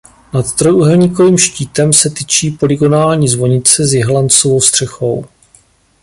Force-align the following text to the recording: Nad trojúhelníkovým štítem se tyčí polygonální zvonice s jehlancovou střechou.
Nad 0.33 0.55
trojúhelníkovým 0.55 1.37
štítem 1.37 1.93
se 1.93 2.09
tyčí 2.09 2.51
polygonální 2.51 3.27
zvonice 3.27 3.87
s 3.87 3.93
jehlancovou 3.93 4.61
střechou. 4.61 5.25